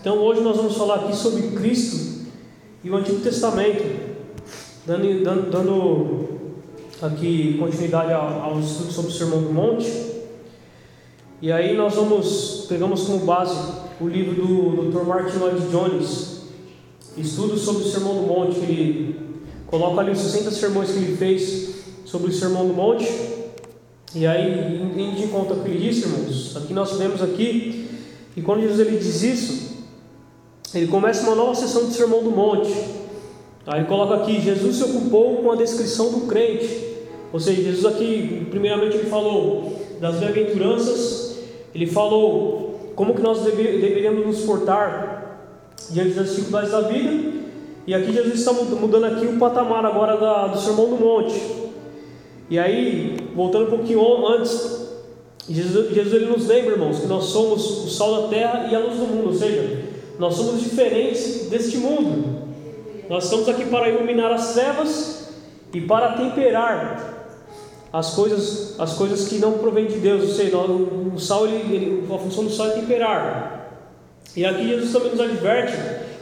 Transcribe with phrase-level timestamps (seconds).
[0.00, 2.24] Então hoje nós vamos falar aqui sobre Cristo
[2.82, 3.84] e o Antigo Testamento,
[4.86, 6.28] dando, dando, dando
[7.02, 9.92] aqui continuidade ao, ao estudo sobre o Sermão do Monte.
[11.42, 13.54] E aí nós vamos, pegamos como base
[14.00, 15.04] o livro do Dr.
[15.04, 16.40] Martin Lloyd Jones,
[17.18, 19.20] Estudo sobre o Sermão do Monte, que ele
[19.66, 21.74] coloca ali os 60 sermões que ele fez
[22.06, 23.06] sobre o Sermão do Monte.
[24.14, 27.86] E aí, indo de conta o que ele disse, irmãos, aqui nós vemos aqui,
[28.34, 29.69] e quando Jesus ele diz isso,
[30.74, 32.72] ele começa uma nova sessão do Sermão do Monte.
[33.66, 36.88] Aí ele coloca aqui, Jesus se ocupou com a descrição do crente.
[37.32, 41.38] Ou seja, Jesus aqui, primeiramente ele falou das bem-aventuranças,
[41.74, 45.40] ele falou como que nós deveríamos nos portar
[45.90, 47.40] diante das dificuldades da vida,
[47.86, 51.40] e aqui Jesus está mudando aqui o patamar agora da, do Sermão do Monte.
[52.48, 54.88] E aí, voltando um pouquinho antes,
[55.48, 58.78] Jesus, Jesus ele nos lembra, irmãos, que nós somos o sal da terra e a
[58.78, 59.89] luz do mundo, ou seja,
[60.20, 62.42] nós somos diferentes deste mundo.
[63.08, 65.30] Nós estamos aqui para iluminar as trevas
[65.72, 67.26] e para temperar
[67.90, 70.22] as coisas, as coisas que não provêm de Deus.
[70.24, 73.80] Ou seja, o sal, ele, a função do sal é temperar.
[74.36, 75.72] E aqui Jesus também nos adverte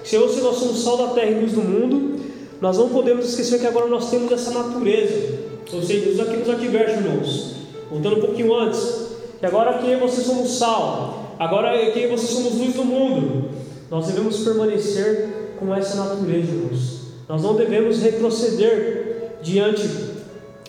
[0.05, 2.21] que se nós somos sal da terra e luz do mundo,
[2.61, 5.41] nós não podemos esquecer que agora nós temos essa natureza.
[5.73, 7.57] Ou seja, Jesus aqui nos adverte, irmãos.
[7.91, 9.09] Voltando um pouquinho antes,
[9.41, 13.58] que agora que vocês somos sal, agora que vocês somos luz do mundo,
[13.91, 16.98] nós devemos permanecer com essa natureza, irmãos.
[17.28, 19.89] Nós não devemos retroceder diante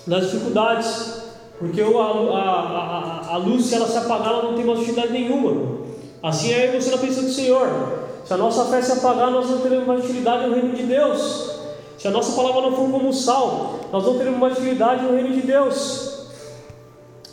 [0.06, 1.22] das dificuldades,
[1.58, 5.12] porque a, a, a, a luz, se ela se apagar, ela não tem mais utilidade
[5.12, 5.80] nenhuma.
[6.24, 7.68] Assim é você na presença do Senhor.
[8.26, 11.60] Se a nossa fé se apagar, nós não teremos mais utilidade no reino de Deus.
[11.98, 15.34] Se a nossa palavra não for como sal, nós não teremos mais utilidade no reino
[15.34, 16.10] de Deus.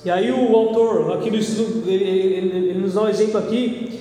[0.04, 3.95] E aí o autor aqui do estudo, ele, ele, ele nos dá um exemplo aqui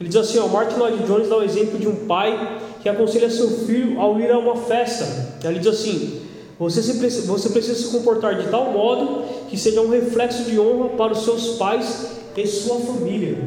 [0.00, 3.30] ele diz assim: ó, Martin Lloyd Jones dá o exemplo de um pai que aconselha
[3.30, 5.04] seu filho ao ir a uma festa.
[5.44, 6.20] Ele diz assim:
[6.58, 10.90] você, se, você precisa se comportar de tal modo que seja um reflexo de honra
[10.90, 13.38] para os seus pais e sua família.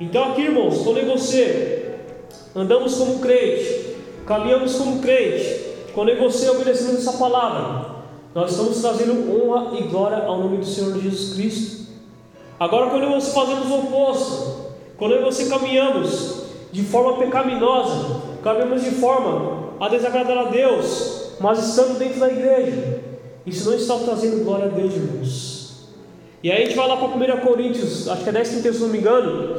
[0.00, 1.96] Então, aqui, irmãos, quando você
[2.54, 3.96] andamos como crente,
[4.26, 5.60] caminhamos como crente,
[5.94, 8.00] quando você obedecemos essa palavra,
[8.34, 11.86] nós estamos trazendo honra e glória ao nome do Senhor Jesus Cristo.
[12.58, 14.59] Agora, quando você fazemos o oposto,
[15.00, 21.30] quando eu e você caminhamos de forma pecaminosa, caminhamos de forma a desagradar a Deus,
[21.40, 23.00] mas estando dentro da igreja,
[23.46, 25.70] isso não está trazendo glória a Deus, irmãos.
[26.42, 28.80] E aí a gente vai lá para 1 Coríntios, acho que é 10, 31, se
[28.80, 29.58] não me engano.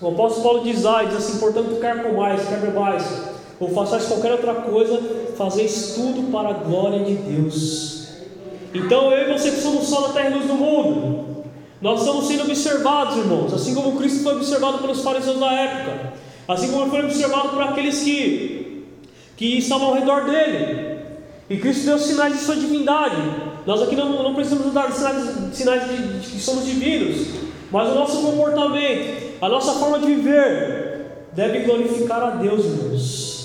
[0.00, 3.22] O apóstolo Paulo diz, ah, diz assim: portanto, quer comais, quer bebais,
[3.60, 5.02] ou façais qualquer outra coisa,
[5.36, 8.08] fazeis tudo para a glória de Deus.
[8.72, 11.39] Então eu e você que somos só da terra e luz do mundo,
[11.80, 16.12] nós estamos sendo observados, irmãos, assim como Cristo foi observado pelos fariseus da época,
[16.46, 18.84] assim como foi observado por aqueles que,
[19.36, 21.00] que estavam ao redor dele.
[21.48, 23.16] E Cristo deu sinais de sua divindade.
[23.66, 27.28] Nós aqui não, não precisamos dar sinais, sinais de, de que somos divinos,
[27.72, 33.40] mas o nosso comportamento, a nossa forma de viver, deve glorificar a Deus, irmãos.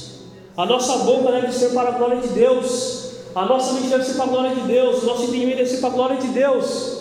[0.57, 4.15] A nossa boca deve ser para a glória de Deus, a nossa mente deve ser
[4.15, 6.94] para a glória de Deus, o nosso entendimento deve ser para a glória de Deus.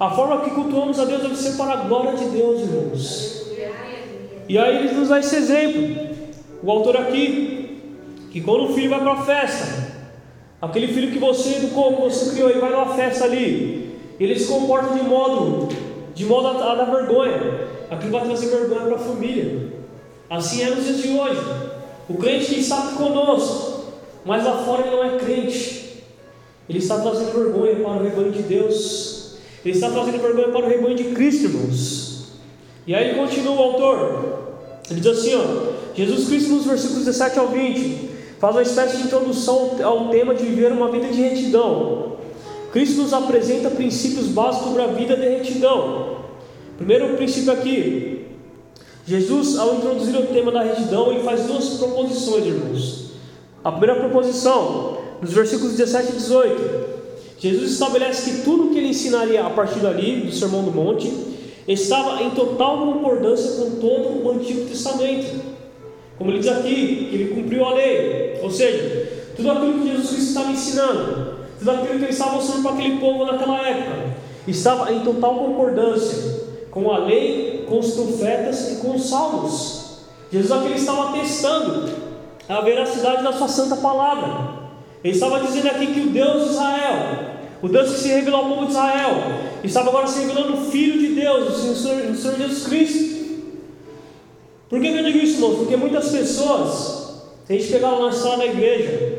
[0.00, 3.48] A forma que cultuamos a Deus deve ser para a glória de Deus, irmãos.
[4.48, 6.16] E aí ele nos dá esse exemplo.
[6.62, 7.80] O autor aqui,
[8.30, 9.92] que quando o filho vai para a festa,
[10.62, 14.46] aquele filho que você educou, que você criou, ele vai numa festa ali, ele se
[14.46, 15.68] comporta de modo,
[16.14, 17.68] de modo a, a dar vergonha.
[17.90, 19.72] Aquilo vai trazer vergonha para a família.
[20.30, 21.40] Assim é nos dias de hoje.
[22.08, 23.84] O crente está conosco,
[24.24, 26.04] mas lá fora ele não é crente.
[26.68, 29.17] Ele está trazendo vergonha para o rebanho de Deus.
[29.64, 32.24] Ele está trazendo vergonha para o rebanho de Cristo, irmãos.
[32.86, 34.38] E aí continua o autor.
[34.90, 39.02] Ele diz assim: ó, Jesus Cristo, nos versículos 17 ao 20, faz uma espécie de
[39.04, 42.16] introdução ao tema de viver uma vida de retidão.
[42.72, 46.18] Cristo nos apresenta princípios básicos sobre a vida de retidão.
[46.76, 48.26] Primeiro princípio aqui:
[49.06, 53.08] Jesus, ao introduzir o tema da retidão, ele faz duas proposições, irmãos.
[53.64, 56.97] A primeira proposição, nos versículos 17 e 18,
[57.38, 61.12] Jesus estabelece que tudo que ele ensinaria a partir dali, do Sermão do Monte,
[61.68, 65.40] estava em total concordância com todo o Antigo Testamento.
[66.16, 70.28] Como ele diz aqui, ele cumpriu a lei, ou seja, tudo aquilo que Jesus Cristo
[70.28, 74.16] estava ensinando, tudo aquilo que ele estava mostrando para aquele povo naquela época,
[74.48, 79.98] estava em total concordância com a lei, com os profetas e com os salmos.
[80.32, 81.88] Jesus aqui estava testando
[82.48, 84.57] a veracidade da sua santa palavra.
[85.02, 88.48] Ele estava dizendo aqui que o Deus de Israel o Deus que se revelou ao
[88.48, 89.10] povo de Israel
[89.64, 93.18] estava agora se revelando o Filho de Deus, o Senhor, o Senhor Jesus Cristo.
[94.68, 95.58] Por que, eu digo isso, irmãos?
[95.58, 99.18] Porque muitas pessoas, se a gente pegar na sala da igreja,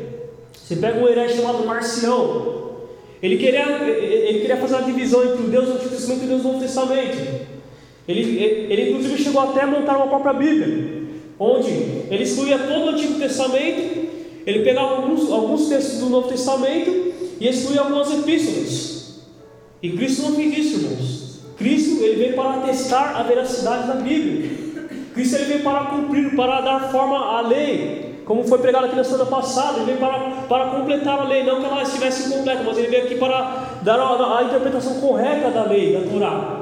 [0.54, 2.60] você pega um herege chamado Marcião,
[3.22, 6.28] ele queria, ele queria fazer uma divisão entre o Deus do Antigo Testamento e o
[6.28, 7.50] Deus do Novo Testamento.
[8.08, 11.02] Ele, ele, inclusive chegou até a montar uma própria Bíblia,
[11.38, 11.70] onde
[12.10, 13.99] ele excluía todo o Antigo Testamento,
[14.50, 19.20] ele pegava alguns, alguns textos do Novo Testamento e excluía algumas epístolas.
[19.82, 21.40] E Cristo não fez isso, irmãos.
[21.56, 24.50] Cristo ele veio para atestar a veracidade da Bíblia.
[25.14, 29.02] Cristo ele veio para cumprir, para dar forma à lei como foi pregado aqui na
[29.02, 30.18] semana passada, ele veio para,
[30.48, 33.98] para completar a lei, não que ela estivesse incompleta, mas ele veio aqui para dar
[33.98, 36.60] a, a interpretação correta da lei, da Torá.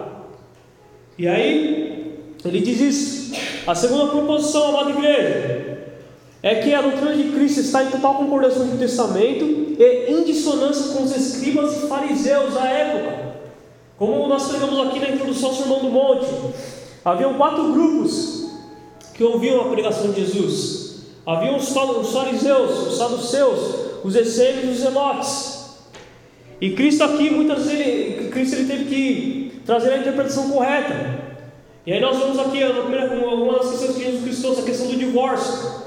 [1.18, 3.34] E aí, ele diz isso.
[3.66, 5.77] A segunda proposição, amada igreja,
[6.42, 9.44] é que a doutrina de Cristo está em total concordância com o Testamento
[9.78, 13.28] e em dissonância com os escribas e fariseus da época.
[13.96, 16.26] Como nós pregamos aqui na introdução ao Sermão do Monte,
[17.04, 18.52] haviam quatro grupos
[19.14, 21.02] que ouviam a pregação de Jesus.
[21.26, 23.58] Havia os, fariseus, os saduceus,
[24.04, 25.58] os essênios e os zelotes.
[26.60, 31.18] E Cristo aqui, muitas vezes, Cristo ele teve que trazer a interpretação correta.
[31.84, 34.96] E aí nós vemos aqui uma das questões que Jesus Cristo trouxe, a questão do
[34.96, 35.77] divórcio.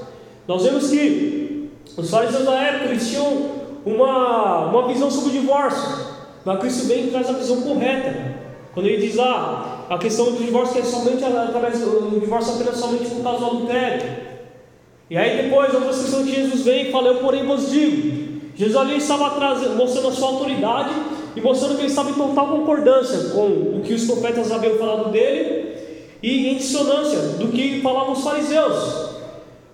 [0.46, 6.12] Nós vemos que os fariseus da época eles tinham uma, uma visão sobre o divórcio.
[6.44, 8.42] Mas Cristo vem e traz a visão correta.
[8.74, 12.76] Quando ele diz lá ah, a questão do divórcio é somente através do divórcio apenas
[12.76, 14.32] somente por causa do adultério.
[15.10, 18.40] E aí depois outras questões que Jesus vem e fala, eu porém vos digo.
[18.56, 20.90] Jesus ali estava trazendo, mostrando a sua autoridade
[21.36, 25.10] e mostrando que ele estava em total concordância com o que os profetas haviam falado
[25.10, 25.76] dele
[26.22, 29.11] e em dissonância do que falavam os fariseus.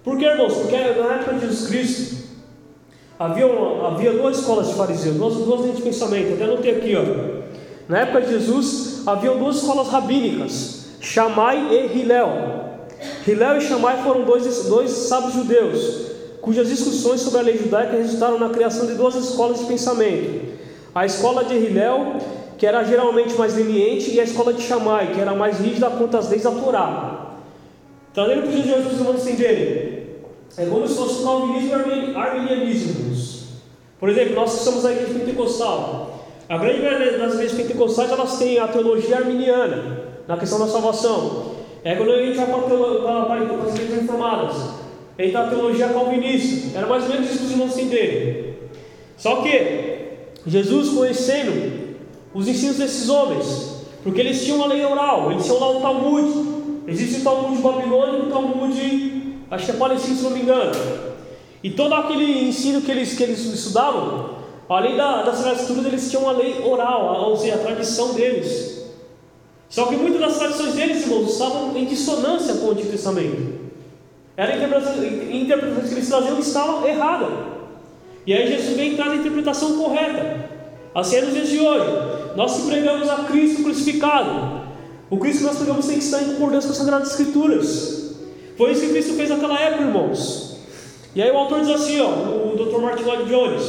[0.08, 0.55] Por que, irmãos?
[0.55, 2.16] Porque na época de Jesus Cristo
[3.19, 6.32] havia, uma, havia duas escolas de fariseus, duas, duas linhas de pensamento.
[6.32, 7.02] Até anotei aqui, ó.
[7.87, 12.31] Na época de Jesus havia duas escolas rabínicas, Shammai e Hilel.
[13.26, 16.06] Hilel e Shammai foram dois, dois sábios judeus,
[16.40, 20.56] cujas discussões sobre a lei judaica resultaram na criação de duas escolas de pensamento.
[20.94, 22.16] A escola de Hilel,
[22.56, 26.16] que era geralmente mais leniente, e a escola de Shammai, que era mais rígida quanto
[26.16, 27.26] às leis da Torá.
[28.14, 29.98] Trazendo para os para os irmãos entenderem,
[30.56, 33.09] é como se fosse o calvinismo e arminianismo.
[33.99, 38.39] Por exemplo, nós que somos a igreja pentecostal, a grande maioria das igrejas pentecostais elas
[38.39, 41.56] têm a teologia arminiana na questão da salvação.
[41.85, 44.56] É quando a gente vai para, as igrejas reformadas.
[45.19, 46.79] Ele está a teologia calvinista.
[46.79, 48.55] Era mais ou menos isso que os irmãos entenderem.
[49.17, 49.99] Só que
[50.47, 51.97] Jesus conhecendo
[52.33, 56.59] os ensinos desses homens, porque eles tinham uma lei oral, eles tinham lá o Talmud.
[56.87, 59.18] Existe o Talmud babilônico e o Talmud,
[59.50, 60.73] acho que é palestino, se não me engano.
[61.62, 66.25] E todo aquele ensino que eles, que eles estudavam, além da, das Escrituras, eles tinham
[66.25, 68.79] uma lei oral, ou seja, a tradição deles.
[69.69, 73.59] Só que muitas das tradições deles, irmãos, estavam em dissonância com o Antigo Testamento.
[74.37, 77.27] Era a interpretação, a interpretação que eles traziam estava errada.
[78.25, 80.49] E aí Jesus vem traz a interpretação correta.
[80.95, 82.37] Assim é nos dias de hoje.
[82.37, 84.69] Nós que pregamos a Cristo crucificado.
[85.11, 87.98] O Cristo que nós pregamos tem que estar em concordância com as Sagradas Escrituras.
[88.58, 90.56] Foi isso que Cristo fez naquela época, irmãos.
[91.14, 92.81] E aí o autor diz assim, ó, o Dr.
[92.81, 93.62] Martin Lloyd Jones.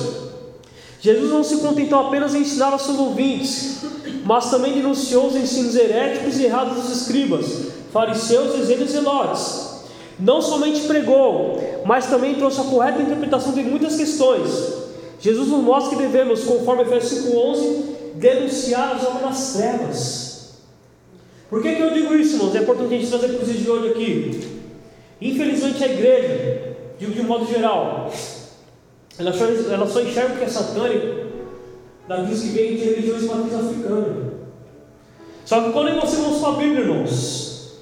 [1.00, 3.84] Jesus não se contentou apenas em ensinar aos seus ouvintes,
[4.26, 9.70] mas também denunciou os ensinos heréticos e errados dos escribas, fariseus, ezelos e zelotes.
[10.20, 14.50] Não somente pregou, mas também trouxe a correta interpretação de muitas questões.
[15.20, 17.82] Jesus nos mostra que devemos, conforme Efésios 5,11,
[18.16, 20.30] denunciar as obras das trevas.
[21.48, 22.56] Por que, que eu digo isso, irmãos?
[22.56, 24.59] É importante a gente trazer para os de hoje aqui.
[25.22, 28.12] Infelizmente, a igreja, digo de um modo geral,
[29.18, 31.30] ela só, ela só enxerga o que é satânico
[32.08, 34.34] daqueles que vêm de religiões matriz africana.
[35.46, 37.80] Só que quando nós vamos para a Bíblia, irmãos,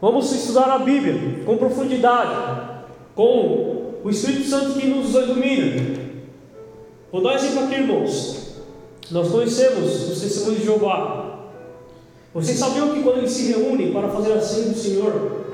[0.00, 6.00] vamos estudar a Bíblia com profundidade, com o Espírito Santo que nos ilumina.
[7.12, 8.56] Vou dar um exemplo aqui, irmãos.
[9.10, 11.50] Nós conhecemos os testemunhos de Jeová.
[12.34, 15.45] Vocês sabiam que quando eles se reúnem para fazer a ceia do Senhor,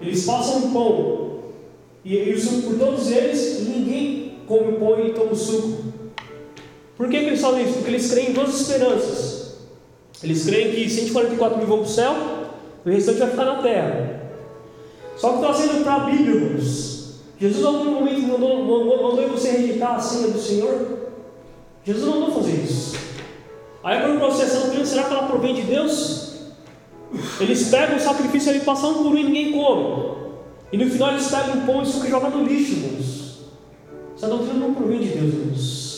[0.00, 1.40] eles passam pão,
[2.04, 5.84] e, e o suco por todos eles, e ninguém come pão e toma o suco.
[6.96, 7.74] Por que, que eles falam isso?
[7.74, 9.56] Porque eles creem em duas esperanças.
[10.22, 12.14] Eles creem que 144 mil vão para o céu,
[12.84, 14.20] o restante vai ficar na terra.
[15.16, 17.20] Só que está sendo para irmãos.
[17.38, 20.98] Jesus, em algum momento, mandou, mandou, mandou você rejeitar a ceia do Senhor?
[21.84, 22.98] Jesus não mandou fazer isso.
[23.82, 26.29] Aí, quando o processo é doutrina, será que ela provém de Deus?
[27.40, 30.20] Eles pegam o sacrifício ali, passam por um e ninguém come.
[30.72, 33.40] E no final eles pegam o pão e suco e jogam no lixo, irmãos.
[34.16, 35.90] Essa doutrina não provém de Deus, irmãos.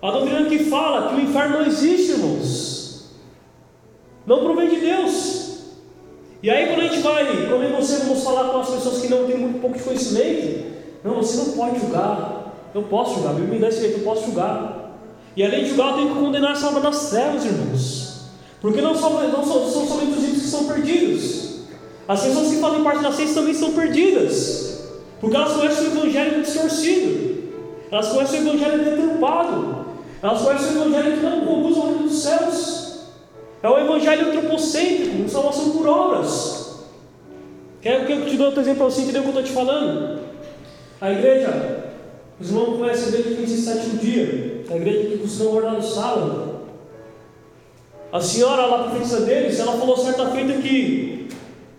[0.00, 3.10] A doutrina que fala que o inferno não existe, irmãos,
[4.26, 5.38] não provém de Deus.
[6.42, 9.08] E aí quando a gente vai, quando eu você vamos falar com as pessoas que
[9.08, 10.68] não têm muito pouco de conhecimento,
[11.02, 12.54] não, você não pode julgar.
[12.74, 14.98] Eu posso julgar, a Bíblia me dá esse jeito, eu posso julgar.
[15.36, 17.97] E além de julgar, eu tenho que condenar essa obra das trevas, irmãos.
[18.60, 21.48] Porque não são, não são, são somente os ímpios que são perdidos.
[22.08, 24.88] As pessoas que fazem parte da ciência também são perdidas.
[25.20, 27.38] Porque elas conhecem o Evangelho distorcido.
[27.90, 29.86] Elas conhecem o Evangelho deturpado.
[30.22, 32.98] Elas conhecem o Evangelho que não conduz ao reino dos céus.
[33.62, 36.58] É o Evangelho antropocêntrico, salvação por obras.
[37.80, 39.52] Quer que eu te dou outro exemplo para você entender o que eu estou te
[39.52, 40.20] falando?
[41.00, 41.84] A igreja,
[42.40, 44.64] os irmãos conhecem que existe sétimo dia.
[44.70, 46.47] A igreja que costuma guardar no sábado.
[48.12, 51.28] A senhora lá, profetisa deles, ela falou certa feita que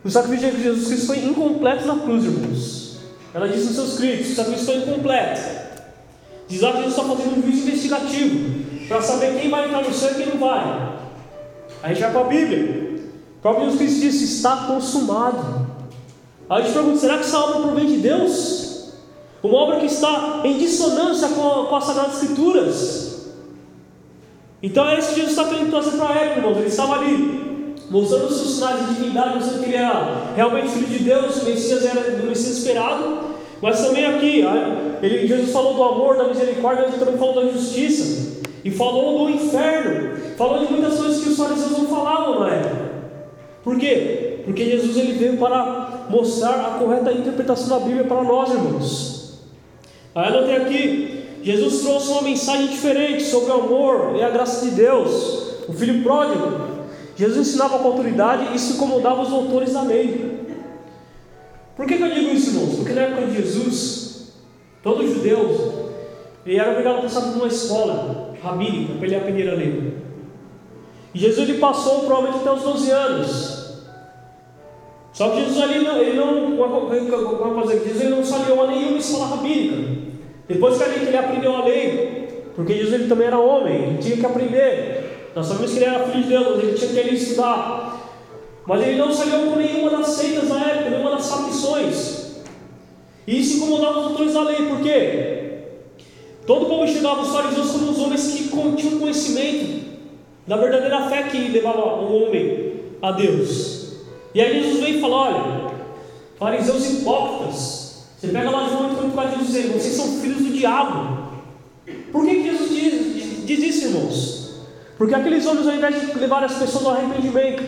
[0.03, 2.97] o sacrifício de Jesus Cristo foi incompleto na cruz, irmãos.
[3.33, 5.41] Ela disse nos seus que o sacrifício foi incompleto.
[6.47, 9.93] Diz lá que Jesus está fazendo um juízo investigativo para saber quem vai entrar no
[9.93, 10.97] céu e quem não vai.
[11.81, 12.99] A gente vai para a Bíblia.
[13.37, 15.67] O próprio Jesus Cristo disse: está consumado.
[16.49, 18.93] Aí a gente pergunta: será que essa obra provém de Deus?
[19.41, 23.08] Uma obra que está em dissonância com, com as Sagradas Escrituras.
[24.61, 26.57] Então é isso que Jesus está trazer para a época, irmãos.
[26.57, 30.87] Ele estava ali, mostrando os seus sinais de divindade, mostrando que ele era realmente filho
[30.87, 33.19] de Deus, o Messias era o Messias esperado.
[33.61, 34.43] Mas também aqui,
[35.01, 38.39] ele, Jesus falou do amor, da misericórdia, ele também falou da justiça.
[38.63, 40.17] E falou do inferno.
[40.37, 42.89] Falou de muitas coisas que os fariseus não falavam na época.
[43.63, 44.41] Por quê?
[44.45, 49.39] Porque Jesus ele veio para mostrar a correta interpretação da Bíblia para nós, irmãos.
[50.15, 54.65] Aí eu tenho aqui, Jesus trouxe uma mensagem diferente sobre o amor e a graça
[54.65, 55.59] de Deus.
[55.67, 56.69] O filho pródigo.
[57.15, 60.39] Jesus ensinava com autoridade e isso incomodava os autores da lei.
[61.75, 62.75] Por que, que eu digo isso, irmãos?
[62.75, 64.33] Porque na época de Jesus,
[64.81, 65.89] todo judeu
[66.45, 69.93] ele era obrigado a passar por uma escola rabínica para ele aprender a lei.
[71.13, 73.59] E Jesus ele passou provavelmente até os 12 anos.
[75.13, 76.57] Só que Jesus ali não, ele não,
[77.67, 80.08] Jesus ele não saliou a nenhuma escola rabínica.
[80.49, 84.25] Depois que ele aprendeu a lei, porque Jesus ele também era homem, ele tinha que
[84.25, 85.29] aprender.
[85.35, 87.99] Nós sabemos que ele era filho de Deus, ele tinha que estudar.
[88.65, 92.41] Mas ele não saiu com nenhuma das seitas na época, nenhuma das facções.
[93.27, 95.39] E isso incomodava os autores da lei, por quê?
[96.47, 99.87] Todo povo enxergava os fariseus como os homens que tinham conhecimento
[100.47, 103.93] da verdadeira fé que levava o homem a Deus.
[104.33, 105.71] E aí Jesus veio e falou: olha,
[106.39, 107.78] fariseus hipócritas,
[108.19, 111.29] você pega lá João 34 e diz: vocês são filhos do diabo.
[112.11, 114.49] Por que, Jesus diz, diz isso, irmãos?
[114.97, 117.63] Porque aqueles homens, ao invés de levar as pessoas ao arrependimento,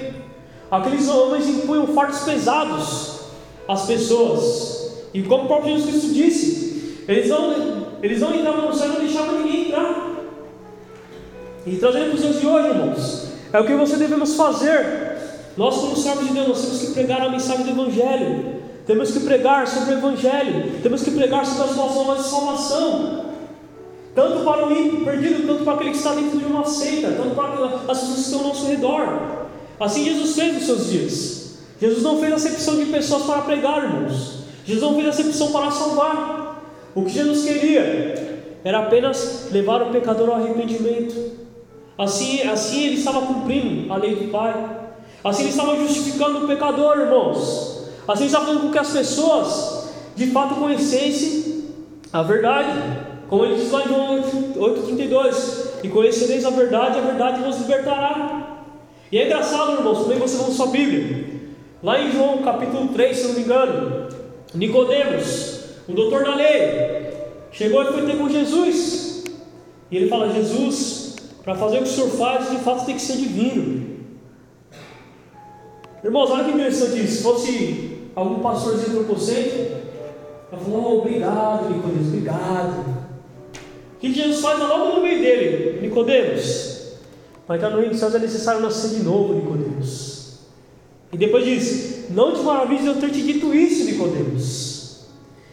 [0.69, 3.21] aqueles homens impunham fardos pesados
[3.65, 4.91] às pessoas.
[5.13, 8.99] E como o próprio Jesus Cristo disse, eles não, eles não entravam no céu não
[8.99, 10.11] deixavam ninguém entrar.
[11.65, 15.17] E trazendo para os dias de hoje, irmãos, é o que você devemos fazer.
[15.55, 18.60] Nós, como servos de Deus, nós temos que pregar a mensagem do Evangelho.
[18.91, 23.25] Temos que pregar sobre o Evangelho, temos que pregar sobre as boas novas de salvação,
[24.13, 27.33] tanto para o ímpio perdido, tanto para aquele que está dentro de uma seita, tanto
[27.33, 29.45] para as pessoas que estão ao nosso redor.
[29.79, 31.57] Assim Jesus fez nos seus dias.
[31.79, 34.39] Jesus não fez acepção de pessoas para pregar, irmãos.
[34.65, 36.61] Jesus não fez acepção para salvar.
[36.93, 41.31] O que Jesus queria era apenas levar o pecador ao arrependimento.
[41.97, 44.53] Assim, assim ele estava cumprindo a lei do Pai.
[45.23, 47.70] Assim ele estava justificando o pecador, irmãos.
[48.07, 51.65] Assim está fazendo com que as pessoas de fato conhecessem
[52.11, 52.71] a verdade.
[53.29, 58.65] Como ele diz lá em João 8,32: E conhecereis a verdade, a verdade vos libertará.
[59.11, 61.41] E é engraçado, irmãos, também você vão sua Bíblia.
[61.83, 64.07] Lá em João capítulo 3, se não me engano,
[64.53, 67.11] Nicodemos, o doutor da lei,
[67.51, 69.25] chegou e foi ter com Jesus.
[69.89, 73.01] E ele fala: Jesus, para fazer o que o senhor faz, de fato tem que
[73.01, 73.91] ser divino.
[76.03, 77.17] Irmãos, olha que interessante isso.
[77.17, 79.81] Se fosse algum pastorzinho antropocêntrico,
[80.51, 82.85] ela falou, oh, obrigado, Nicodemos, obrigado.
[83.95, 85.79] O que Jesus faz logo no meio dele?
[85.81, 86.97] Nicodemos,
[87.47, 90.39] para entrar no reino dos céus é necessário nascer de novo, Nicodemos.
[91.13, 95.05] E depois diz, não te maravilhes eu ter te dito isso, Nicodemos.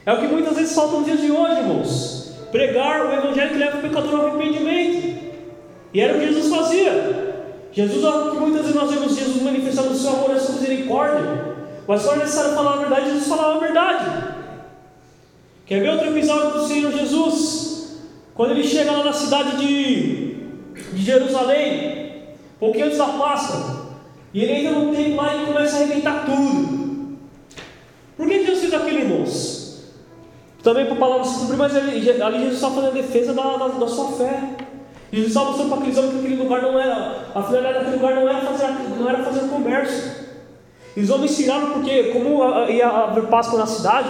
[0.07, 2.33] É o que muitas vezes falta nos dias de hoje, irmãos.
[2.51, 5.19] Pregar o evangelho que leva o pecador ao arrependimento.
[5.93, 7.47] E era o que Jesus fazia.
[7.73, 8.03] Jesus,
[8.41, 11.58] muitas vezes nós vemos Jesus manifestando o seu amor e a sua misericórdia.
[11.89, 14.35] Mas quando é necessário falar a verdade, Jesus falava a verdade.
[15.65, 17.97] Quer ver outro episódio do Senhor Jesus?
[18.35, 20.35] Quando ele chega lá na cidade de,
[20.93, 23.89] de Jerusalém, pouquinho antes da Páscoa,
[24.35, 27.17] e ele entra no templo lá e começa a arrebentar tudo.
[28.19, 29.95] Por que Jesus fez aquilo, irmãos?
[30.63, 33.57] Também para a palavra se cumprir, mas ali, ali Jesus está fazendo a defesa da,
[33.57, 34.43] da, da sua fé.
[35.11, 38.15] Jesus estava mostrando para aqueles homens que aquele lugar não era, a finalidade daquele lugar
[38.15, 38.67] não era fazer,
[38.99, 40.28] não era fazer comércio.
[40.99, 44.09] E os homens tiraram porque, como ia haver Páscoa na cidade,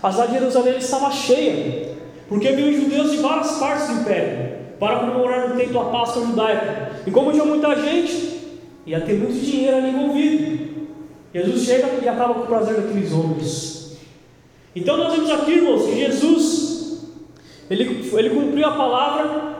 [0.00, 1.96] a cidade de Jerusalém estava cheia.
[2.28, 6.92] Porque vinham judeus de várias partes do império para comemorar no templo a Páscoa judaica.
[7.04, 8.38] E como tinha muita gente,
[8.86, 10.68] ia ter muito dinheiro ali envolvido.
[11.34, 13.98] Jesus chega e acaba com o prazer daqueles homens.
[14.76, 17.02] Então nós vemos aqui, irmãos, que Jesus
[17.68, 19.56] ele, ele cumpriu a palavra,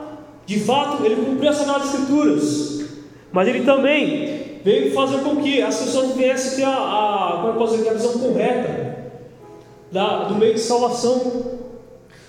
[0.46, 2.84] de fato, ele cumpriu as Sagradas Escrituras,
[3.32, 4.37] mas ele também
[4.68, 8.12] veio fazer com que as pessoas viessem ter a, a, como posso dizer, a visão
[8.18, 8.98] correta
[9.90, 11.58] da, do meio de salvação.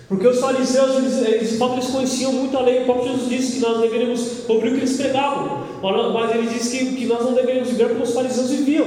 [0.08, 2.80] Porque os fariseus, eles, eles, eles conheciam muito a lei.
[2.80, 5.66] O próprio Jesus disse que nós deveríamos ouvir o que eles pregavam.
[5.82, 8.86] Mas ele disse que, que nós não deveríamos viver como os fariseus viviam.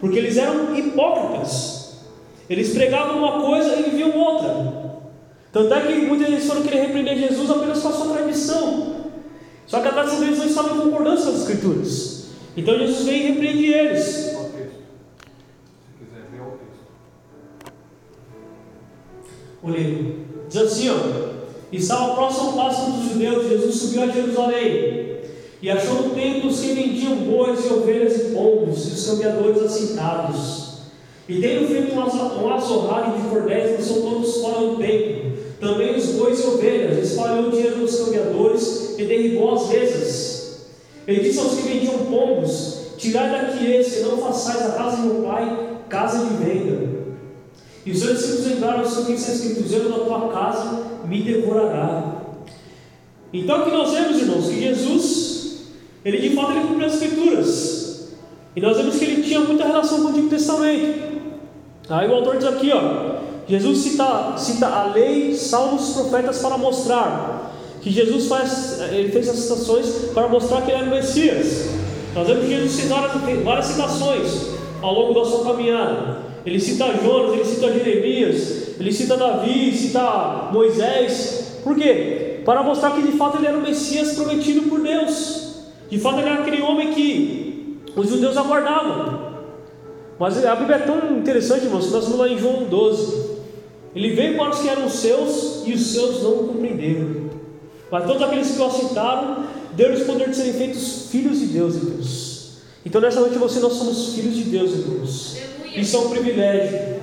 [0.00, 1.98] Porque eles eram hipócritas.
[2.50, 5.02] Eles pregavam uma coisa e viviam outra.
[5.52, 8.96] Tanto é que muitas vezes foram querer repreender Jesus apenas com a sua tradição.
[9.68, 12.17] Só que a tradição deles não estava em concordância com as Escrituras.
[12.58, 14.36] Então Jesus vem e repreende eles.
[19.62, 20.26] Olhei.
[20.48, 20.96] Diz assim, ó.
[21.70, 25.18] Estava próximo ao passo dos judeus, Jesus subiu a Jerusalém.
[25.62, 30.78] E achou no templo que vendiam bois e ovelhas e pombos, e os cambiadores assentados.
[31.28, 35.32] E tendo feito um azorrague de cordéis, lançou todos fora do templo.
[35.60, 40.37] Também os bois e ovelhas, espalhou o dinheiro dos cambiadores e derribou as mesas.
[41.08, 45.22] Ele disse aos que vendiam pombos: Tirai daqui esse, não façais a casa de meu
[45.22, 46.98] pai casa de venda.
[47.86, 52.16] E os seus discípulos lembraram sobre o que está escrito: da tua casa me devorará.
[53.32, 54.48] Então, o que nós vemos, irmãos?
[54.48, 55.60] Que Jesus,
[56.04, 58.08] ele de fato ele cumpriu as Escrituras.
[58.54, 61.08] E nós vemos que ele tinha muita relação com o Antigo Testamento.
[61.88, 63.18] Aí o autor diz aqui, ó.
[63.46, 67.48] Jesus cita, cita a lei, salmos, profetas para mostrar
[67.88, 71.70] que Jesus faz, ele fez essas citações para mostrar que ele era o Messias.
[72.14, 74.48] Nós vemos que Jesus fez várias, citações
[74.82, 76.18] ao longo da sua caminhada.
[76.44, 81.60] Ele cita Jonas, ele cita Jeremias, ele cita Davi, cita Moisés.
[81.64, 82.40] Por quê?
[82.44, 85.62] Para mostrar que de fato ele era o Messias prometido por Deus.
[85.90, 89.28] De fato ele era aquele homem que os judeus aguardavam.
[90.18, 93.38] Mas a Bíblia é tão interessante, irmãos, nós vamos lá em João 12.
[93.94, 97.27] Ele veio para os que eram seus e os seus não o compreenderam.
[97.90, 102.52] Mas todos aqueles que o aceitaram, deu-lhes poder de serem feitos filhos de Deus, irmãos.
[102.84, 105.36] Então nessa noite você nós somos filhos de Deus, irmãos.
[105.74, 106.98] Isso é um privilégio.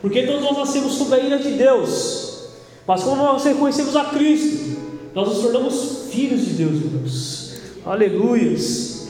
[0.00, 2.48] Porque todos nós nascemos sob a ira de Deus.
[2.86, 4.80] Mas quando nós reconhecemos a Cristo,
[5.14, 7.54] nós nos tornamos filhos de Deus, irmãos.
[7.84, 9.08] Aleluias.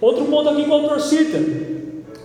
[0.00, 1.38] Outro ponto aqui que o autor cita.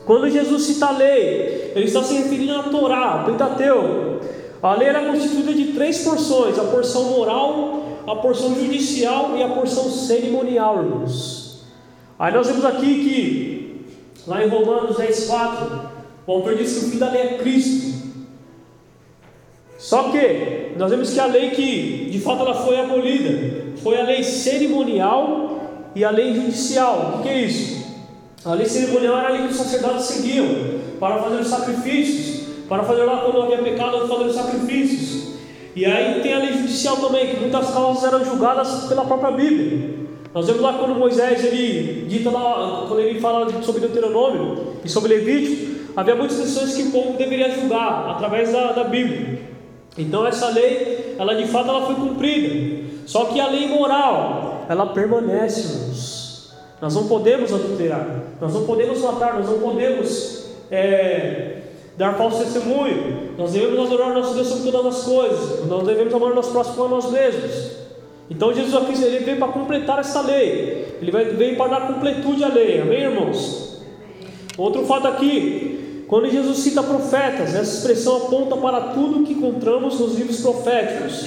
[0.06, 4.26] Quando Jesus cita a lei, ele está se referindo à Torá, Pentateuco.
[4.62, 9.50] A lei era constituída de três porções: a porção moral, a porção judicial e a
[9.50, 11.64] porção cerimonial, irmãos.
[12.18, 15.82] Aí nós vemos aqui que, lá em Romanos 10, 4,
[16.26, 18.00] o autor diz que o fim da lei é Cristo.
[19.78, 24.04] Só que nós vemos que a lei que de fato ela foi abolida foi a
[24.04, 25.62] lei cerimonial
[25.96, 27.18] e a lei judicial.
[27.20, 27.80] O que é isso?
[28.44, 30.48] A lei cerimonial era a lei que os sacerdotes seguiam
[31.00, 35.29] para fazer os sacrifícios, para fazer lá quando havia pecado, fazer os sacrifícios.
[35.76, 40.00] E aí tem a lei judicial também, que muitas causas eram julgadas pela própria Bíblia.
[40.34, 45.16] Nós vemos lá quando Moisés ele dita lá, quando ele fala sobre Deuteronômio e sobre
[45.16, 49.42] Levítico, havia muitas questões que o povo deveria julgar através da, da Bíblia.
[49.98, 52.88] Então essa lei, ela de fato ela foi cumprida.
[53.06, 56.54] Só que a lei moral, ela permanece, irmãos.
[56.80, 61.59] Nós não podemos adulterar, nós não podemos matar, nós não podemos é,
[62.00, 63.34] dar falso testemunho.
[63.38, 65.68] Nós devemos adorar nosso Deus sobre todas as coisas.
[65.68, 67.72] Nós devemos amar o nosso próximo a nós mesmos.
[68.30, 70.96] Então Jesus aqui ele veio para completar essa lei.
[71.02, 72.80] Ele veio para dar completude à lei.
[72.80, 73.82] Amém, irmãos?
[74.58, 80.16] Outro fato aqui, quando Jesus cita profetas, essa expressão aponta para tudo que encontramos nos
[80.18, 81.26] livros proféticos.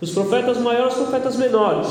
[0.00, 1.88] Os profetas maiores, os profetas menores.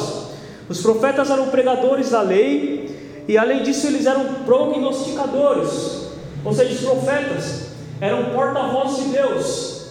[0.69, 6.07] Os profetas eram pregadores da lei e além disso eles eram prognosticadores.
[6.45, 7.70] Ou seja, os profetas
[8.01, 9.81] eram porta-vozes de Deus.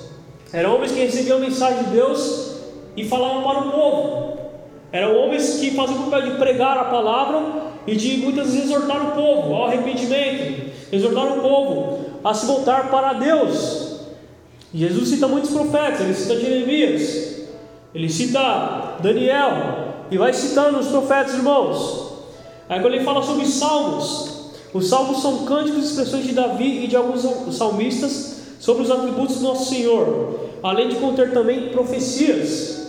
[0.53, 2.57] Eram homens que recebiam a mensagem de Deus
[2.97, 4.39] e falavam para o povo.
[4.91, 9.11] Eram homens que faziam o papel de pregar a palavra e de muitas vezes exortar
[9.11, 14.01] o povo ao arrependimento, exortar o povo a se voltar para Deus.
[14.75, 17.47] Jesus cita muitos profetas, ele cita Jeremias,
[17.95, 22.11] ele cita Daniel, e vai citando os profetas, irmãos.
[22.69, 24.40] Aí quando ele fala sobre salmos,
[24.73, 27.23] os salmos são cânticos e expressões de Davi e de alguns
[27.57, 32.89] salmistas sobre os atributos do nosso Senhor, além de conter também profecias.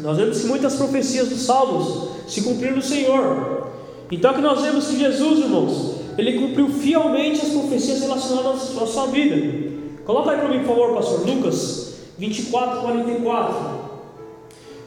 [0.00, 3.66] Nós vemos que muitas profecias dos salmos se cumpriram no Senhor.
[4.10, 9.06] Então que nós vemos que Jesus, irmãos, ele cumpriu fielmente as profecias relacionadas à sua
[9.06, 9.70] vida.
[10.04, 13.82] Coloca aí para mim, por favor, pastor Lucas 24, 44.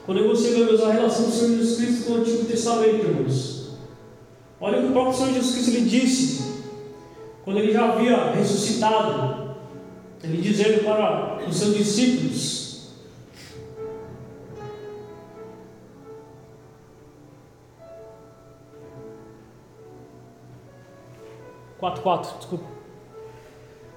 [0.05, 3.64] Quando você usar a relação do Senhor Jesus Cristo com o Antigo Testamento, irmãos.
[4.59, 6.63] Olha o que o próprio Senhor Jesus Cristo lhe disse,
[7.43, 9.55] quando ele já havia ressuscitado,
[10.23, 12.65] ele dizendo para os seus discípulos:
[21.79, 22.65] 4,4, desculpa.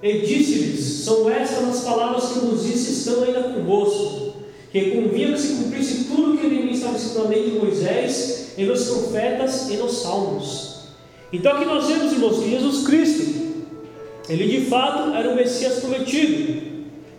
[0.01, 4.33] E disse-lhes: São estas as palavras que nos disse, estão ainda convosco,
[4.71, 8.65] que convinha que se cumprisse tudo que ele estava escrito na lei de Moisés, e
[8.65, 10.79] nos profetas e nos salmos.
[11.31, 13.63] Então aqui nós vemos, irmãos, que Jesus Cristo,
[14.27, 16.61] ele de fato era o Messias prometido.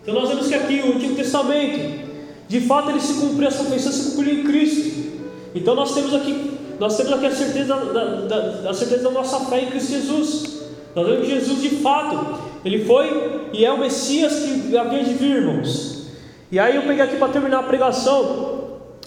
[0.03, 2.09] Então nós vemos que aqui o Antigo Testamento,
[2.47, 5.19] de fato ele se cumpriu, as profecias se cumpriram em Cristo.
[5.55, 9.39] Então nós temos aqui, nós temos aqui a certeza da, da, da certeza da nossa
[9.45, 10.61] fé em Cristo Jesus.
[10.95, 15.13] Nós vemos que Jesus de fato, ele foi e é o Messias que havia de
[15.15, 16.03] vir, irmãos.
[16.51, 18.60] E aí eu peguei aqui para terminar a pregação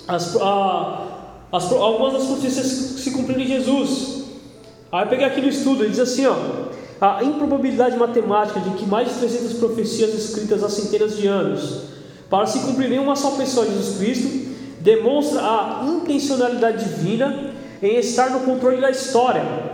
[0.07, 1.07] as, a,
[1.53, 4.25] as, algumas das profecias que se cumpriram em Jesus.
[4.93, 6.35] Aí eu peguei aqui no estudo, ele diz assim: ó,
[7.01, 11.83] a improbabilidade matemática de que mais de 300 profecias escritas há centenas de anos
[12.31, 18.31] para se cumprir em uma só pessoa, Jesus Cristo, demonstra a intencionalidade divina em estar
[18.31, 19.65] no controle da história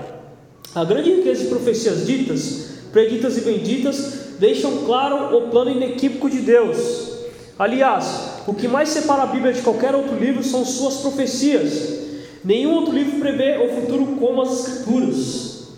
[0.74, 6.38] a grande riqueza de profecias ditas, preditas e benditas, deixam claro o plano inequívoco de
[6.38, 7.10] Deus.
[7.58, 12.00] Aliás, o que mais separa a Bíblia de qualquer outro livro são suas profecias.
[12.44, 15.68] Nenhum outro livro prevê o futuro como as Escrituras.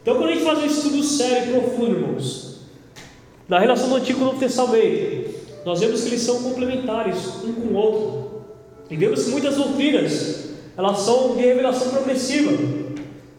[0.00, 2.60] Então, quando a gente faz um estudo sério e profundo, irmãos,
[3.46, 5.34] da relação do Antigo e Novo Testamento,
[5.66, 8.42] nós vemos que eles são complementares um com o outro.
[8.88, 12.52] E vemos que muitas doutrinas elas são de revelação progressiva.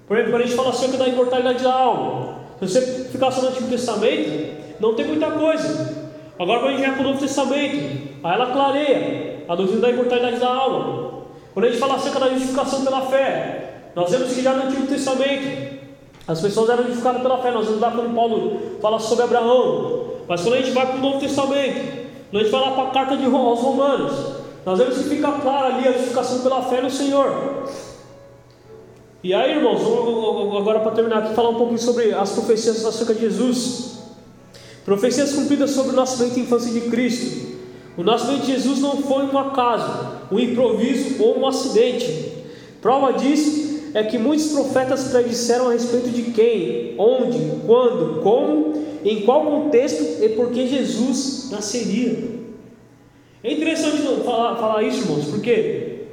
[0.07, 3.41] Por exemplo, quando a gente fala acerca da imortalidade da alma, se você ficar só
[3.41, 5.98] no Antigo Testamento, não tem muita coisa.
[6.39, 7.75] Agora, quando a gente vai para o Novo Testamento,
[8.23, 11.25] aí ela clareia a doutrina da imortalidade da alma.
[11.53, 14.87] Quando a gente fala acerca da justificação pela fé, nós vemos que já no Antigo
[14.87, 15.79] Testamento
[16.25, 17.51] as pessoas eram justificadas pela fé.
[17.51, 20.11] Nós vemos lá quando Paulo fala sobre Abraão.
[20.29, 22.83] Mas quando a gente vai para o Novo Testamento, quando a gente vai lá para
[22.83, 24.13] a carta de aos Romanos,
[24.65, 27.67] nós vemos que fica clara ali a justificação pela fé no Senhor.
[29.21, 29.81] E aí, irmãos,
[30.57, 33.98] agora para terminar aqui, falar um pouquinho sobre as profecias acerca de Jesus.
[34.85, 37.57] Profecias cumpridas sobre o nascimento e infância de Cristo.
[37.97, 42.33] O nascimento de Jesus não foi um acaso, um improviso ou um acidente.
[42.81, 49.21] Prova disso é que muitos profetas predisseram a respeito de quem, onde, quando, como, em
[49.21, 52.39] qual contexto e por que Jesus nasceria.
[53.43, 56.03] É interessante falar, falar isso, irmãos, porque,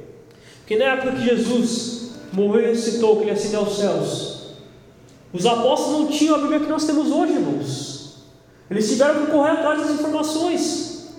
[0.59, 4.37] porque na época que Jesus morreu e ressuscitou, que ele ascendeu aos céus.
[5.33, 7.96] Os apóstolos não tinham a Bíblia que nós temos hoje, irmãos.
[8.69, 11.15] Eles tiveram que correr atrás das informações.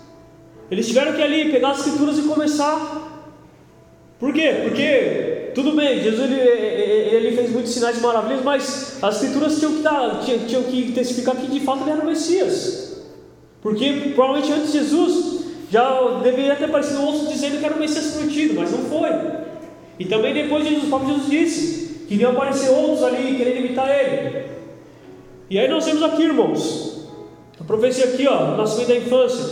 [0.71, 3.25] Eles tiveram que ali pegar as escrituras e começar.
[4.19, 4.61] Por quê?
[4.65, 9.73] Porque, tudo bem, Jesus ele, ele fez muitos sinais e maravilhas, mas as escrituras tinham
[9.75, 13.03] que, dar, tinham, tinham que testificar que de fato ele era o Messias.
[13.63, 15.39] Porque provavelmente antes de Jesus
[15.71, 19.11] já deveria ter aparecido outros dizendo que era o Messias prometido, mas não foi.
[19.99, 23.89] E também depois Jesus, o próprio Jesus disse que iriam aparecer outros ali querendo imitar
[23.89, 24.47] ele.
[25.51, 26.98] E aí nós temos aqui, irmãos,
[27.69, 29.45] profecia aqui, ó, nascimento da infância.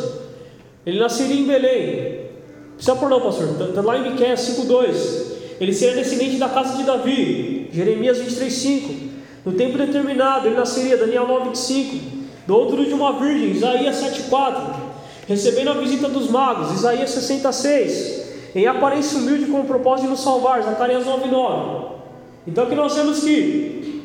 [0.84, 2.26] Ele nasceria em Belém.
[2.74, 3.50] Precisa por não, pastor.
[3.50, 5.36] Está tá lá em Miqueias 5,2.
[5.60, 7.70] Ele seria descendente da casa de Davi.
[7.72, 9.06] Jeremias 23,5.
[9.44, 12.00] No tempo determinado, ele nasceria, Daniel 9,25.
[12.48, 14.74] Do outro de uma virgem, Isaías 7,4.
[15.28, 18.26] Recebendo a visita dos magos, Isaías 66
[18.56, 21.90] em aparência humilde com o propósito de nos salvar, Zacarias 9,9.
[22.46, 24.02] Então aqui nós temos que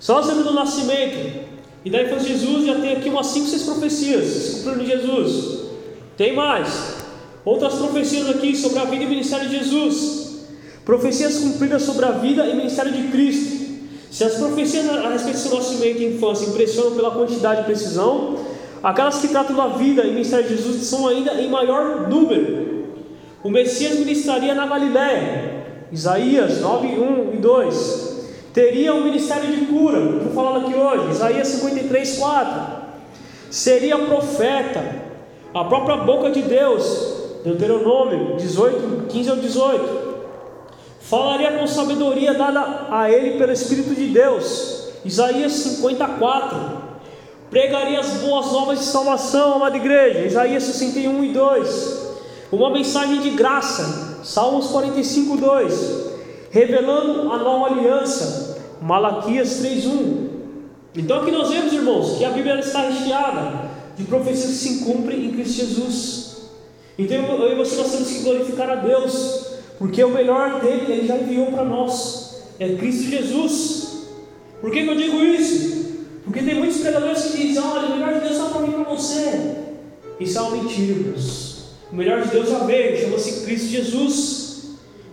[0.00, 1.43] só sendo do nascimento
[1.84, 5.64] e da infância de Jesus já tem aqui umas 5, 6 profecias se em Jesus.
[6.16, 6.96] Tem mais.
[7.44, 10.46] Outras profecias aqui sobre a vida e ministério de Jesus.
[10.84, 13.64] Profecias cumpridas sobre a vida e ministério de Cristo.
[14.10, 18.38] Se as profecias a respeito do seu nascimento e infância impressionam pela quantidade e precisão,
[18.82, 22.84] aquelas que tratam da vida e ministério de Jesus são ainda em maior número.
[23.42, 25.64] O Messias ministraria na Galiléia.
[25.92, 28.13] Isaías 9, 1 e 2.
[28.54, 32.62] Teria um ministério de cura, estou falando aqui hoje, Isaías 53, 4.
[33.50, 35.02] Seria profeta,
[35.52, 40.14] a própria boca de Deus, Deuteronômio 18, 15 ao 18.
[41.00, 46.84] Falaria com sabedoria dada a ele pelo Espírito de Deus, Isaías 54.
[47.50, 52.04] Pregaria as boas novas de salvação, amada igreja, Isaías 61 e 2
[52.54, 56.13] uma mensagem de graça, Salmos 45, 2,
[56.54, 60.28] revelando a nova aliança, Malaquias 3:1.
[60.96, 65.26] Então aqui nós vemos, irmãos, que a Bíblia está recheada de profecias que se cumprem
[65.26, 66.36] em Cristo Jesus.
[66.96, 69.46] Então eu e você nós temos que glorificar a Deus,
[69.80, 74.04] porque o melhor dele ele já enviou para nós, é Cristo Jesus.
[74.60, 75.86] Por que, que eu digo isso?
[76.22, 78.94] Porque tem muitos pregadores que dizem: olha, o melhor de Deus está para mim para
[78.94, 79.56] você.
[80.20, 81.64] Isso é uma mentira, irmãos.
[81.90, 84.43] O melhor de Deus já veio, chama-se Cristo Jesus.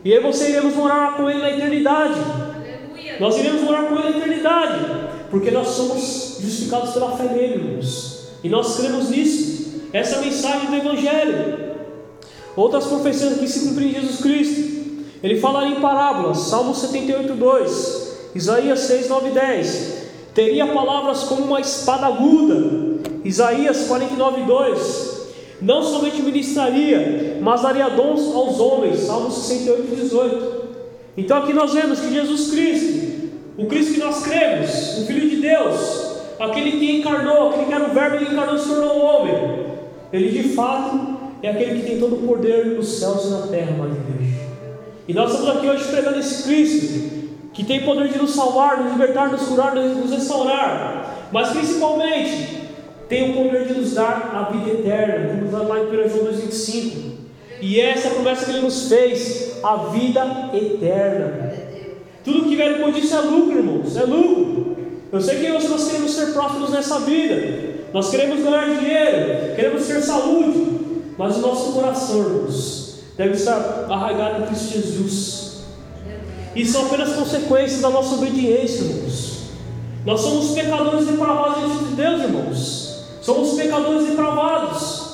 [0.04, 2.20] E aí você iremos morar com Ele na eternidade.
[2.20, 3.20] Aleluia.
[3.20, 4.80] Nós iremos morar com Ele na eternidade,
[5.30, 8.28] porque nós somos justificados pela fé nele, irmãos.
[8.44, 9.82] E nós cremos nisso.
[9.94, 11.72] Essa é a mensagem do Evangelho.
[12.56, 14.72] Outras profecias aqui se cumprem em Jesus Cristo.
[15.22, 20.02] Ele fala em parábolas, Salmo 78, 2, Isaías 6, 9 e 10.
[20.34, 25.11] Teria palavras como uma espada aguda, Isaías 49, 2.
[25.62, 30.62] Não somente ministraria, mas daria dons aos homens, Salmo 68, 18.
[31.16, 35.36] Então aqui nós vemos que Jesus Cristo, o Cristo que nós cremos, o Filho de
[35.36, 39.36] Deus, aquele que encarnou, aquele que era o Verbo, ele encarnou e se tornou homem.
[40.12, 43.76] Ele de fato é aquele que tem todo o poder nos céus e na terra,
[43.76, 44.42] amada igreja.
[45.08, 47.22] E nós estamos aqui hoje pregando esse Cristo,
[47.54, 52.61] que tem poder de nos salvar, nos libertar, nos curar, nos restaurar, mas principalmente
[53.12, 56.32] tem o poder de nos dar a vida eterna, como está lá em 1 João
[56.32, 56.92] 2,25.
[57.60, 61.52] E essa é a promessa que ele nos fez, a vida eterna.
[62.24, 64.78] Tudo que vier depois disso é lucro, irmãos, é lucro.
[65.12, 67.36] Eu sei que nós queremos ser prósperos nessa vida,
[67.92, 70.80] nós queremos ganhar dinheiro, queremos ter saúde,
[71.18, 75.64] mas o nosso coração, irmãos, deve estar arraigado em Cristo Jesus.
[76.56, 79.42] E são apenas consequências da nossa obediência, irmãos.
[80.06, 82.81] Nós somos pecadores depravados diante de Deus, irmãos.
[83.22, 85.12] Somos pecadores depravados.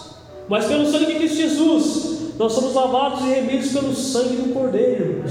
[0.49, 5.23] Mas pelo sangue de Cristo Jesus, nós somos lavados e remidos pelo sangue do Cordeiro.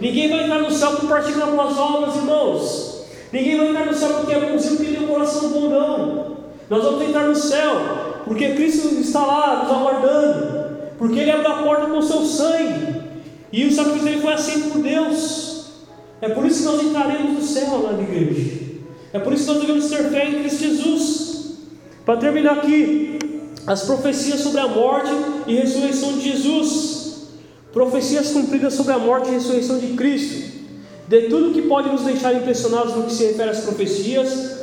[0.00, 3.04] Ninguém vai entrar no céu por praticar boas obras, irmãos.
[3.32, 6.36] Ninguém vai entrar no céu porque é bonzinho, porque tem um coração bom, não.
[6.68, 7.74] Nós vamos entrar no céu
[8.24, 13.00] porque Cristo está lá nos aguardando, porque Ele abriu a porta com o seu sangue,
[13.52, 15.64] e o sacrifício dele foi aceito por Deus.
[16.20, 18.60] É por isso que nós entraremos no céu, na igreja.
[19.12, 21.19] É por isso que nós devemos ter fé em Cristo Jesus.
[22.10, 23.20] Para terminar aqui,
[23.64, 25.12] as profecias sobre a morte
[25.46, 27.28] e ressurreição de Jesus.
[27.72, 30.58] Profecias cumpridas sobre a morte e ressurreição de Cristo.
[31.06, 34.58] De tudo que pode nos deixar impressionados no que se refere às profecias,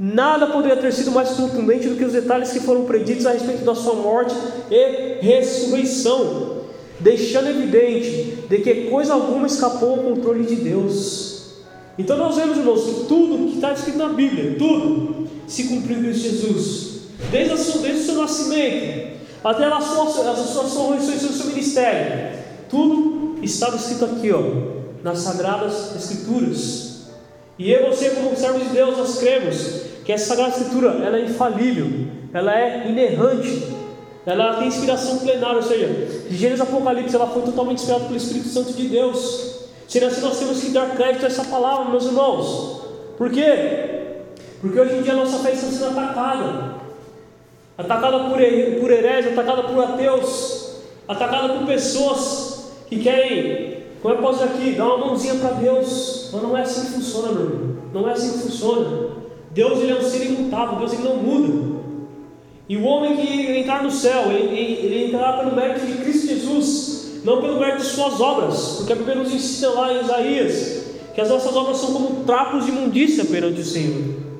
[0.00, 3.64] Nada poderia ter sido mais contundente do que os detalhes que foram preditos a respeito
[3.64, 4.34] da sua morte
[4.68, 6.62] e ressurreição,
[6.98, 11.52] deixando evidente de que coisa alguma escapou ao controle de Deus.
[11.96, 16.02] Então nós vemos, irmãos, que tudo que está escrito na Bíblia, tudo se cumpriu em
[16.02, 16.92] Cristo Jesus,
[17.30, 19.12] desde, sua, desde o seu nascimento
[19.44, 20.34] até a sua, a sua, a
[20.94, 22.38] ressurreição do seu ministério,
[22.70, 24.40] tudo estava escrito aqui, ó,
[25.02, 27.02] nas Sagradas Escrituras.
[27.58, 31.18] E eu e você, como servos de Deus, nós cremos que essa Sagrada Escritura ela
[31.18, 33.62] é infalível, ela é inerrante,
[34.24, 35.86] ela tem inspiração plenária, ou seja,
[36.28, 39.52] de Gênesis Apocalipse ela foi totalmente inspirada pelo Espírito Santo de Deus.
[39.88, 42.80] Sendo assim, nós temos que dar crédito a essa palavra, meus irmãos.
[43.18, 44.11] Por quê?
[44.62, 46.80] Porque hoje em dia a nossa fé está sendo atacada
[47.76, 48.38] atacada por,
[48.80, 50.76] por hereges, atacada por ateus,
[51.08, 56.30] atacada por pessoas que querem, como eu posso aqui, dar uma mãozinha para Deus.
[56.32, 57.76] Mas não é assim que funciona, meu irmão.
[57.92, 59.08] Não é assim que funciona.
[59.50, 61.82] Deus ele é um ser imutável, Deus ele não muda.
[62.68, 67.20] E o homem que entrar no céu, ele, ele entrará pelo mérito de Cristo Jesus,
[67.24, 70.82] não pelo mérito de suas obras, porque a Bíblia nos ensina lá em Isaías
[71.14, 74.31] que as nossas obras são como trapos de imundícia perante o Senhor.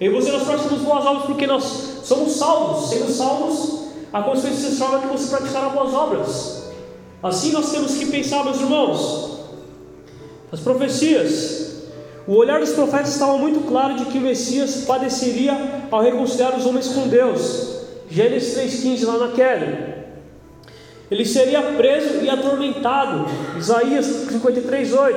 [0.00, 1.62] E você nós praticamos boas obras porque nós
[2.02, 3.80] somos salvos, sendo salvos,
[4.12, 6.70] a consequência ser salvo é que você praticará boas obras.
[7.22, 9.40] Assim nós temos que pensar, meus irmãos,
[10.50, 11.70] as profecias
[12.26, 15.52] o olhar dos profetas estava muito claro de que o Messias padeceria
[15.90, 17.80] ao reconciliar os homens com Deus.
[18.08, 20.06] Gênesis 3,15 lá na queda.
[21.10, 23.26] Ele seria preso e atormentado.
[23.58, 25.14] Isaías 53,8.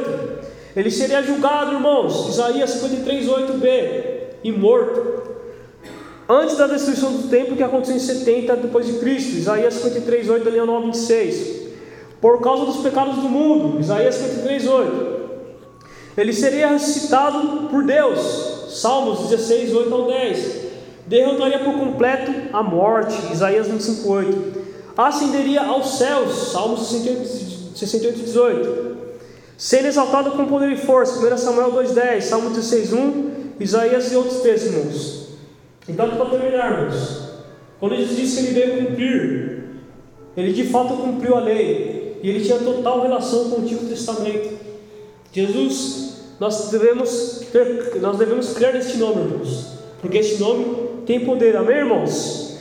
[0.76, 2.30] Ele seria julgado, irmãos.
[2.30, 4.13] Isaías 53,8b.
[4.44, 5.32] E morto.
[6.28, 9.32] Antes da destruição do templo que aconteceu em 70 depois de Cristo.
[9.32, 11.64] Isaías 53,8, Daniel 9, 26.
[12.20, 13.80] Por causa dos pecados do mundo.
[13.80, 15.24] Isaías 53,8
[16.16, 18.80] ele seria ressuscitado por Deus.
[18.82, 20.64] Salmos 16, 8 ao 10.
[21.08, 23.16] Derrotaria por completo a morte.
[23.32, 24.62] Isaías 25, 8.
[24.96, 26.52] Ascenderia aos céus.
[26.52, 28.94] Salmos 68, 68 18.
[29.58, 31.20] Sendo exaltado com poder e força.
[31.20, 32.22] 1 Samuel 2,10.
[32.22, 33.33] Salmo 16, 1.
[33.60, 35.28] Isaías e outros textos, irmãos.
[35.88, 37.24] Então, para terminarmos,
[37.80, 39.64] quando Jesus disse que ele veio cumprir,
[40.38, 44.58] ele de fato cumpriu a lei, e ele tinha total relação com o Antigo Testamento.
[45.32, 46.04] Jesus
[46.40, 49.74] nós devemos, ter, nós devemos crer neste nome, irmãos.
[50.02, 50.66] Porque este nome
[51.06, 52.58] tem poder, amém, irmãos?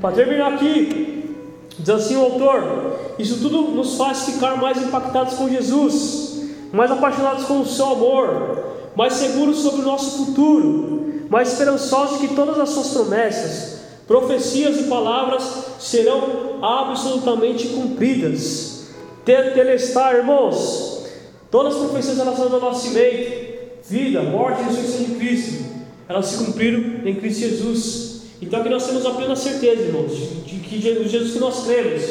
[0.00, 1.34] Para terminar aqui,
[1.78, 7.44] diz assim o autor: Isso tudo nos faz ficar mais impactados com Jesus, mais apaixonados
[7.44, 12.68] com o seu amor, mais seguros sobre o nosso futuro, mais esperançosos que todas as
[12.68, 15.42] suas promessas, profecias e palavras
[15.78, 18.88] serão absolutamente cumpridas.
[19.24, 21.06] Telestar, irmãos,
[21.50, 23.52] todas as profecias relacionadas ao nascimento,
[23.88, 25.64] vida, morte e ressurreição de Cristo,
[26.08, 28.22] elas se cumpriram em Cristo Jesus.
[28.42, 30.12] Então aqui nós temos apenas certeza, irmãos,
[30.44, 32.02] de que o Jesus que nós cremos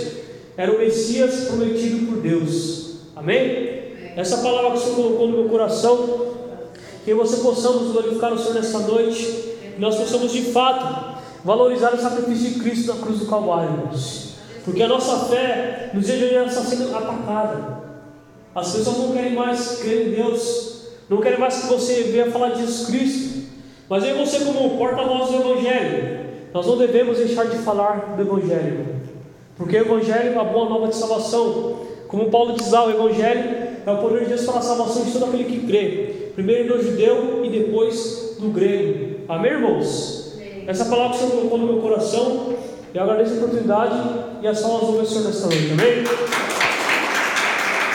[0.55, 2.95] era o Messias prometido por Deus.
[3.15, 3.81] Amém?
[4.15, 6.30] Essa palavra que o Senhor colocou no meu coração,
[7.03, 12.51] que você possamos glorificar o Senhor nesta noite, nós possamos de fato valorizar o sacrifício
[12.51, 13.89] de Cristo na cruz do Calvário.
[14.63, 17.81] Porque a nossa fé nos dias de hoje está sendo atacada.
[18.53, 22.49] As pessoas não querem mais crer em Deus, não querem mais que você venha falar
[22.49, 23.41] de Jesus Cristo.
[23.89, 28.21] Mas eu e você, como porta-voz do Evangelho, nós não devemos deixar de falar do
[28.21, 29.01] Evangelho.
[29.57, 31.77] Porque o Evangelho é a boa nova de salvação.
[32.07, 35.11] Como Paulo diz lá, o Evangelho é o poder de Deus para a salvação de
[35.11, 36.20] todo aquele que crê.
[36.33, 39.21] Primeiro do judeu e depois do grego.
[39.27, 40.39] Amém, irmãos?
[40.67, 42.53] Essa palavra que o Senhor colocou no meu coração.
[42.93, 43.95] Eu agradeço a oportunidade
[44.41, 45.71] e as salas do Senhor nesta noite.
[45.71, 46.70] Amém?